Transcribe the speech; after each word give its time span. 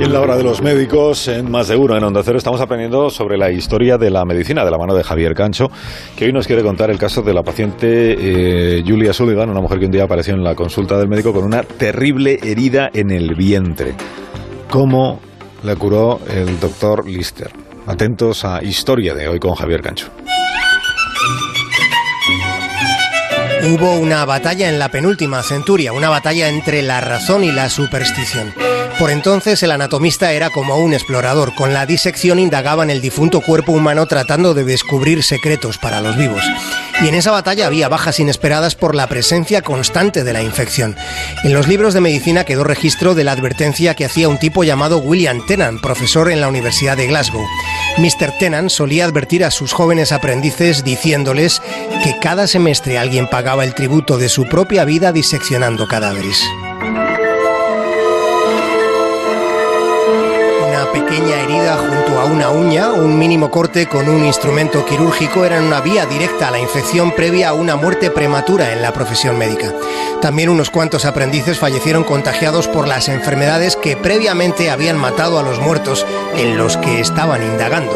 Y 0.00 0.04
en 0.04 0.14
la 0.14 0.20
hora 0.22 0.34
de 0.34 0.42
los 0.42 0.62
médicos, 0.62 1.28
en 1.28 1.50
Más 1.50 1.68
de 1.68 1.76
Uno, 1.76 1.94
en 1.94 2.02
Onda 2.02 2.22
Cero, 2.24 2.38
estamos 2.38 2.58
aprendiendo 2.62 3.10
sobre 3.10 3.36
la 3.36 3.50
historia 3.50 3.98
de 3.98 4.08
la 4.08 4.24
medicina 4.24 4.64
de 4.64 4.70
la 4.70 4.78
mano 4.78 4.94
de 4.94 5.04
Javier 5.04 5.34
Cancho, 5.34 5.66
que 6.16 6.24
hoy 6.24 6.32
nos 6.32 6.46
quiere 6.46 6.62
contar 6.62 6.90
el 6.90 6.96
caso 6.96 7.20
de 7.20 7.34
la 7.34 7.42
paciente 7.42 8.78
eh, 8.78 8.82
Julia 8.82 9.12
Sullivan, 9.12 9.50
una 9.50 9.60
mujer 9.60 9.78
que 9.78 9.84
un 9.84 9.90
día 9.90 10.04
apareció 10.04 10.32
en 10.32 10.42
la 10.42 10.54
consulta 10.54 10.96
del 10.96 11.06
médico 11.06 11.34
con 11.34 11.44
una 11.44 11.64
terrible 11.64 12.38
herida 12.42 12.88
en 12.94 13.10
el 13.10 13.34
vientre. 13.34 13.92
¿Cómo 14.70 15.20
la 15.64 15.76
curó 15.76 16.20
el 16.34 16.58
doctor 16.58 17.06
Lister? 17.06 17.50
Atentos 17.86 18.46
a 18.46 18.64
Historia 18.64 19.12
de 19.12 19.28
hoy 19.28 19.38
con 19.38 19.54
Javier 19.54 19.82
Cancho. 19.82 20.06
Hubo 23.64 23.98
una 23.98 24.24
batalla 24.24 24.70
en 24.70 24.78
la 24.78 24.88
penúltima 24.88 25.42
centuria, 25.42 25.92
una 25.92 26.08
batalla 26.08 26.48
entre 26.48 26.80
la 26.80 27.02
razón 27.02 27.44
y 27.44 27.52
la 27.52 27.68
superstición. 27.68 28.54
Por 29.00 29.10
entonces 29.10 29.62
el 29.62 29.70
anatomista 29.70 30.30
era 30.32 30.50
como 30.50 30.76
un 30.76 30.92
explorador, 30.92 31.54
con 31.54 31.72
la 31.72 31.86
disección 31.86 32.38
indagaba 32.38 32.82
en 32.82 32.90
el 32.90 33.00
difunto 33.00 33.40
cuerpo 33.40 33.72
humano 33.72 34.04
tratando 34.04 34.52
de 34.52 34.62
descubrir 34.62 35.22
secretos 35.22 35.78
para 35.78 36.02
los 36.02 36.18
vivos. 36.18 36.44
Y 37.02 37.08
en 37.08 37.14
esa 37.14 37.30
batalla 37.30 37.66
había 37.66 37.88
bajas 37.88 38.20
inesperadas 38.20 38.74
por 38.74 38.94
la 38.94 39.06
presencia 39.06 39.62
constante 39.62 40.22
de 40.22 40.34
la 40.34 40.42
infección. 40.42 40.96
En 41.44 41.54
los 41.54 41.66
libros 41.66 41.94
de 41.94 42.02
medicina 42.02 42.44
quedó 42.44 42.62
registro 42.62 43.14
de 43.14 43.24
la 43.24 43.32
advertencia 43.32 43.94
que 43.94 44.04
hacía 44.04 44.28
un 44.28 44.38
tipo 44.38 44.64
llamado 44.64 44.98
William 44.98 45.46
Tennant, 45.46 45.80
profesor 45.80 46.30
en 46.30 46.42
la 46.42 46.48
Universidad 46.48 46.98
de 46.98 47.06
Glasgow. 47.06 47.46
Mr. 47.96 48.36
Tennant 48.38 48.68
solía 48.68 49.06
advertir 49.06 49.46
a 49.46 49.50
sus 49.50 49.72
jóvenes 49.72 50.12
aprendices 50.12 50.84
diciéndoles 50.84 51.62
que 52.04 52.18
cada 52.20 52.46
semestre 52.46 52.98
alguien 52.98 53.30
pagaba 53.30 53.64
el 53.64 53.72
tributo 53.72 54.18
de 54.18 54.28
su 54.28 54.46
propia 54.46 54.84
vida 54.84 55.10
diseccionando 55.10 55.88
cadáveres. 55.88 56.44
Pequeña 60.92 61.40
herida 61.40 61.76
junto 61.76 62.20
a 62.20 62.24
una 62.24 62.50
uña, 62.50 62.92
un 62.92 63.18
mínimo 63.18 63.50
corte 63.50 63.86
con 63.86 64.08
un 64.08 64.24
instrumento 64.24 64.84
quirúrgico 64.84 65.44
eran 65.44 65.64
una 65.64 65.80
vía 65.80 66.06
directa 66.06 66.48
a 66.48 66.50
la 66.50 66.58
infección 66.58 67.12
previa 67.12 67.50
a 67.50 67.52
una 67.52 67.76
muerte 67.76 68.10
prematura 68.10 68.72
en 68.72 68.82
la 68.82 68.92
profesión 68.92 69.38
médica. 69.38 69.72
También 70.20 70.48
unos 70.48 70.70
cuantos 70.70 71.04
aprendices 71.04 71.58
fallecieron 71.58 72.04
contagiados 72.04 72.68
por 72.68 72.86
las 72.86 73.08
enfermedades 73.08 73.76
que 73.76 73.96
previamente 73.96 74.70
habían 74.70 74.98
matado 74.98 75.38
a 75.38 75.42
los 75.42 75.60
muertos 75.60 76.06
en 76.36 76.56
los 76.56 76.76
que 76.76 77.00
estaban 77.00 77.42
indagando. 77.42 77.92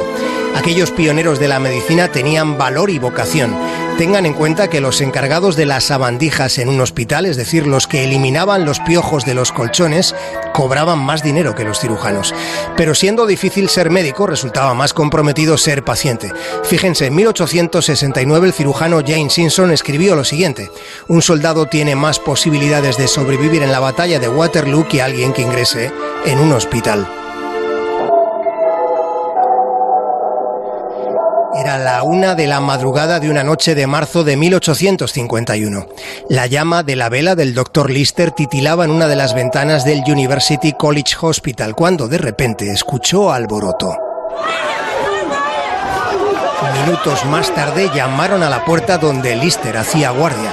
Aquellos 0.54 0.92
pioneros 0.92 1.38
de 1.38 1.48
la 1.48 1.58
medicina 1.58 2.10
tenían 2.12 2.56
valor 2.56 2.90
y 2.90 2.98
vocación. 2.98 3.54
Tengan 3.98 4.26
en 4.26 4.32
cuenta 4.32 4.68
que 4.68 4.80
los 4.80 5.00
encargados 5.00 5.54
de 5.56 5.66
las 5.66 5.84
sabandijas 5.84 6.58
en 6.58 6.68
un 6.68 6.80
hospital, 6.80 7.26
es 7.26 7.36
decir, 7.36 7.66
los 7.66 7.86
que 7.86 8.04
eliminaban 8.04 8.64
los 8.64 8.80
piojos 8.80 9.24
de 9.24 9.34
los 9.34 9.52
colchones, 9.52 10.16
cobraban 10.52 10.98
más 10.98 11.22
dinero 11.22 11.54
que 11.54 11.64
los 11.64 11.78
cirujanos. 11.78 12.34
Pero 12.76 12.94
siendo 12.94 13.26
difícil 13.26 13.68
ser 13.68 13.90
médico, 13.90 14.26
resultaba 14.26 14.74
más 14.74 14.94
comprometido 14.94 15.58
ser 15.58 15.84
paciente. 15.84 16.32
Fíjense, 16.64 17.06
en 17.06 17.14
1869 17.14 18.48
el 18.48 18.52
cirujano 18.52 19.00
James 19.06 19.32
Simpson 19.32 19.70
escribió 19.70 20.16
lo 20.16 20.24
siguiente: 20.24 20.70
Un 21.06 21.22
soldado 21.22 21.66
tiene 21.66 21.94
más 21.94 22.18
posibilidades 22.18 22.96
de 22.96 23.06
sobrevivir 23.06 23.62
en 23.62 23.70
la 23.70 23.80
batalla 23.80 24.18
de 24.18 24.28
Waterloo 24.28 24.88
que 24.88 25.02
alguien 25.02 25.32
que 25.32 25.42
ingrese 25.42 25.92
en 26.24 26.40
un 26.40 26.52
hospital. 26.52 27.23
La 31.78 32.02
una 32.04 32.34
de 32.34 32.46
la 32.46 32.60
madrugada 32.60 33.18
de 33.18 33.28
una 33.28 33.42
noche 33.42 33.74
de 33.74 33.86
marzo 33.86 34.22
de 34.22 34.36
1851. 34.36 35.88
La 36.28 36.46
llama 36.46 36.82
de 36.82 36.94
la 36.94 37.08
vela 37.08 37.34
del 37.34 37.52
doctor 37.52 37.90
Lister 37.90 38.30
titilaba 38.30 38.84
en 38.84 38.90
una 38.90 39.08
de 39.08 39.16
las 39.16 39.34
ventanas 39.34 39.84
del 39.84 40.02
University 40.06 40.72
College 40.72 41.16
Hospital 41.20 41.74
cuando 41.74 42.06
de 42.06 42.18
repente 42.18 42.70
escuchó 42.70 43.32
alboroto. 43.32 43.96
Minutos 46.84 47.24
más 47.26 47.52
tarde 47.54 47.90
llamaron 47.94 48.42
a 48.42 48.50
la 48.50 48.64
puerta 48.64 48.98
donde 48.98 49.34
Lister 49.34 49.76
hacía 49.76 50.10
guardia. 50.10 50.52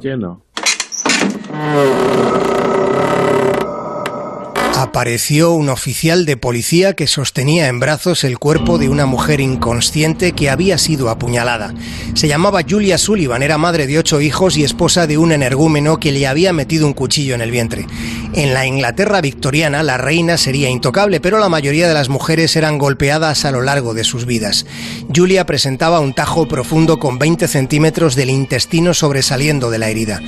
lleno 0.00 0.42
apareció 4.84 5.52
un 5.52 5.70
oficial 5.70 6.26
de 6.26 6.36
policía 6.36 6.94
que 6.94 7.06
sostenía 7.06 7.68
en 7.68 7.80
brazos 7.80 8.22
el 8.22 8.38
cuerpo 8.38 8.78
de 8.78 8.88
una 8.88 9.06
mujer 9.06 9.40
inconsciente 9.40 10.32
que 10.32 10.50
había 10.50 10.78
sido 10.78 11.10
apuñalada. 11.10 11.74
Se 12.14 12.28
llamaba 12.28 12.60
Julia 12.68 12.98
Sullivan, 12.98 13.42
era 13.42 13.58
madre 13.58 13.86
de 13.86 13.98
ocho 13.98 14.20
hijos 14.20 14.56
y 14.56 14.62
esposa 14.62 15.06
de 15.06 15.18
un 15.18 15.32
energúmeno 15.32 15.98
que 15.98 16.12
le 16.12 16.26
había 16.26 16.52
metido 16.52 16.86
un 16.86 16.92
cuchillo 16.92 17.34
en 17.34 17.40
el 17.40 17.50
vientre. 17.50 17.86
En 18.36 18.52
la 18.52 18.66
Inglaterra 18.66 19.20
victoriana 19.20 19.84
la 19.84 19.96
reina 19.96 20.36
sería 20.36 20.68
intocable, 20.68 21.20
pero 21.20 21.38
la 21.38 21.48
mayoría 21.48 21.86
de 21.86 21.94
las 21.94 22.08
mujeres 22.08 22.56
eran 22.56 22.78
golpeadas 22.78 23.44
a 23.44 23.52
lo 23.52 23.62
largo 23.62 23.94
de 23.94 24.02
sus 24.02 24.26
vidas. 24.26 24.66
Julia 25.14 25.46
presentaba 25.46 26.00
un 26.00 26.14
tajo 26.14 26.48
profundo 26.48 26.98
con 26.98 27.20
20 27.20 27.46
centímetros 27.46 28.16
del 28.16 28.30
intestino 28.30 28.92
sobresaliendo 28.92 29.70
de 29.70 29.78
la 29.78 29.88
herida. 29.88 30.20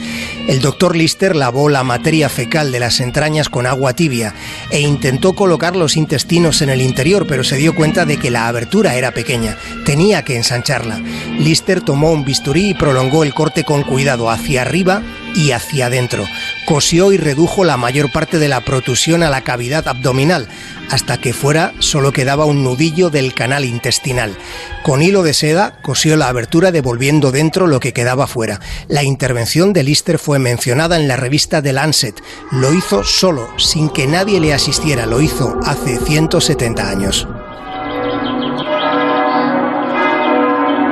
El 0.47 0.61
doctor 0.61 0.95
Lister 0.95 1.35
lavó 1.35 1.69
la 1.69 1.83
materia 1.83 2.29
fecal 2.29 2.71
de 2.71 2.79
las 2.79 3.01
entrañas 3.01 3.49
con 3.49 3.67
agua 3.67 3.95
tibia 3.95 4.35
e 4.71 4.79
intentó 4.79 5.33
colocar 5.35 5.75
los 5.75 5.97
intestinos 5.97 6.63
en 6.63 6.69
el 6.69 6.83
interior, 6.83 7.27
pero 7.27 7.43
se 7.43 7.57
dio 7.57 7.75
cuenta 7.75 8.05
de 8.05 8.19
que 8.19 8.31
la 8.31 8.47
abertura 8.47 8.95
era 8.95 9.11
pequeña, 9.11 9.59
tenía 9.85 10.23
que 10.23 10.37
ensancharla. 10.37 11.01
Lister 11.41 11.81
tomó 11.81 12.13
un 12.13 12.25
bisturí 12.25 12.71
y 12.71 12.75
prolongó 12.75 13.25
el 13.25 13.35
corte 13.35 13.65
con 13.65 13.83
cuidado 13.83 14.31
hacia 14.31 14.63
arriba 14.63 15.03
y 15.35 15.51
hacia 15.51 15.87
adentro. 15.87 16.25
Cosió 16.67 17.13
y 17.13 17.17
redujo 17.17 17.65
la 17.65 17.77
mayor 17.77 18.11
parte 18.11 18.41
de 18.41 18.49
la 18.49 18.61
protusión 18.61 19.23
a 19.23 19.31
la 19.31 19.43
cavidad 19.43 19.87
abdominal, 19.87 20.49
hasta 20.91 21.17
que 21.17 21.33
fuera 21.33 21.73
solo 21.79 22.11
quedaba 22.11 22.45
un 22.45 22.65
nudillo 22.65 23.09
del 23.09 23.35
canal 23.35 23.65
intestinal. 23.65 24.37
Con 24.83 25.01
hilo 25.01 25.23
de 25.23 25.33
seda 25.33 25.79
cosió 25.81 26.17
la 26.17 26.27
abertura 26.27 26.73
devolviendo 26.73 27.31
dentro 27.31 27.69
lo 27.69 27.79
que 27.79 27.93
quedaba 27.93 28.27
fuera. 28.27 28.61
La 28.89 29.05
intervención 29.05 29.73
de 29.73 29.85
Lister 29.85 30.19
fue 30.19 30.41
mencionada 30.41 30.97
en 30.97 31.07
la 31.07 31.17
revista 31.17 31.63
The 31.63 31.73
Lancet. 31.73 32.21
Lo 32.51 32.75
hizo 32.75 33.05
solo, 33.05 33.49
sin 33.59 33.89
que 33.89 34.09
nadie 34.09 34.41
le 34.41 34.53
asistiera. 34.53 35.07
Lo 35.07 35.21
hizo 35.21 35.61
hace 35.65 35.99
170 35.99 36.91
años. 36.91 37.29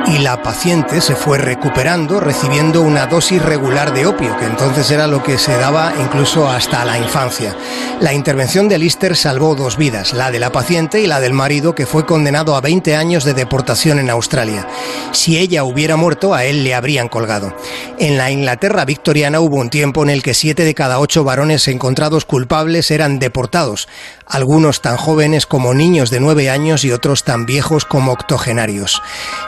Y 0.07 0.19
la 0.19 0.41
paciente 0.41 1.01
se 1.01 1.15
fue 1.15 1.37
recuperando 1.37 2.19
recibiendo 2.19 2.81
una 2.81 3.07
dosis 3.07 3.41
regular 3.41 3.93
de 3.93 4.05
opio, 4.05 4.37
que 4.37 4.45
entonces 4.45 4.89
era 4.91 5.07
lo 5.07 5.23
que 5.23 5.37
se 5.37 5.57
daba 5.57 5.93
incluso 5.99 6.47
hasta 6.47 6.85
la 6.85 6.97
infancia. 6.97 7.55
La 7.99 8.13
intervención 8.13 8.67
de 8.67 8.77
Lister 8.77 9.15
salvó 9.15 9.55
dos 9.55 9.77
vidas, 9.77 10.13
la 10.13 10.31
de 10.31 10.39
la 10.39 10.51
paciente 10.51 11.01
y 11.01 11.07
la 11.07 11.19
del 11.19 11.33
marido 11.33 11.73
que 11.73 11.85
fue 11.85 12.05
condenado 12.05 12.55
a 12.55 12.61
20 12.61 12.95
años 12.95 13.23
de 13.23 13.33
deportación 13.33 13.99
en 13.99 14.09
Australia. 14.09 14.67
Si 15.11 15.37
ella 15.37 15.63
hubiera 15.63 15.95
muerto, 15.95 16.33
a 16.33 16.43
él 16.43 16.63
le 16.63 16.75
habrían 16.75 17.07
colgado. 17.07 17.55
En 17.97 18.17
la 18.17 18.31
Inglaterra 18.31 18.85
victoriana 18.85 19.39
hubo 19.39 19.57
un 19.57 19.69
tiempo 19.69 20.03
en 20.03 20.09
el 20.09 20.21
que 20.21 20.33
siete 20.33 20.63
de 20.63 20.75
cada 20.75 20.99
ocho 20.99 21.23
varones 21.23 21.67
encontrados 21.67 22.25
culpables 22.25 22.91
eran 22.91 23.19
deportados, 23.19 23.87
algunos 24.27 24.81
tan 24.81 24.97
jóvenes 24.97 25.45
como 25.45 25.73
niños 25.73 26.09
de 26.09 26.19
nueve 26.19 26.49
años 26.49 26.83
y 26.83 26.91
otros 26.91 27.23
tan 27.23 27.45
viejos 27.45 27.85
como 27.85 28.11
octogenarios. 28.11 29.01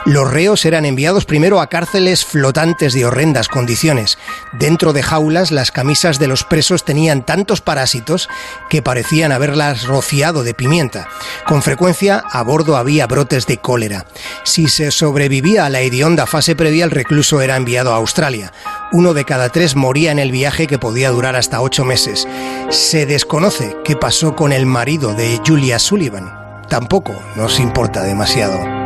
Los 0.04 0.30
eran 0.56 0.86
enviados 0.86 1.26
primero 1.26 1.60
a 1.60 1.68
cárceles 1.68 2.24
flotantes 2.24 2.94
de 2.94 3.04
horrendas 3.04 3.48
condiciones. 3.48 4.18
Dentro 4.52 4.92
de 4.92 5.02
jaulas 5.02 5.50
las 5.50 5.70
camisas 5.70 6.18
de 6.18 6.26
los 6.26 6.44
presos 6.44 6.84
tenían 6.84 7.24
tantos 7.24 7.60
parásitos 7.60 8.28
que 8.70 8.80
parecían 8.80 9.30
haberlas 9.30 9.84
rociado 9.84 10.42
de 10.42 10.54
pimienta. 10.54 11.08
Con 11.46 11.62
frecuencia 11.62 12.24
a 12.30 12.42
bordo 12.42 12.76
había 12.76 13.06
brotes 13.06 13.46
de 13.46 13.58
cólera. 13.58 14.06
Si 14.44 14.68
se 14.68 14.90
sobrevivía 14.90 15.66
a 15.66 15.70
la 15.70 15.80
hedionda 15.80 16.26
fase 16.26 16.56
previa, 16.56 16.84
el 16.84 16.90
recluso 16.90 17.40
era 17.42 17.56
enviado 17.56 17.92
a 17.92 17.96
Australia. 17.96 18.52
Uno 18.90 19.12
de 19.12 19.24
cada 19.24 19.50
tres 19.50 19.76
moría 19.76 20.12
en 20.12 20.18
el 20.18 20.32
viaje 20.32 20.66
que 20.66 20.78
podía 20.78 21.10
durar 21.10 21.36
hasta 21.36 21.60
ocho 21.60 21.84
meses. 21.84 22.26
Se 22.70 23.04
desconoce 23.04 23.76
qué 23.84 23.96
pasó 23.96 24.34
con 24.34 24.52
el 24.52 24.64
marido 24.64 25.14
de 25.14 25.40
Julia 25.46 25.78
Sullivan. 25.78 26.32
Tampoco 26.68 27.14
nos 27.36 27.60
importa 27.60 28.02
demasiado. 28.02 28.77